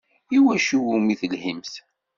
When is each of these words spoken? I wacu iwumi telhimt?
I 0.35 0.37
wacu 0.45 0.71
iwumi 0.77 1.13
telhimt? 1.19 1.73